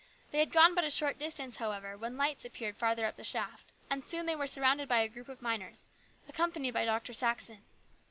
[0.31, 3.71] They had gone but a short distance, however, when lights appeared farther up the shaft,
[3.87, 5.85] and soon they were surrounded by a group of miners,
[6.27, 7.13] accompanied by Dr.
[7.13, 7.63] Saxon.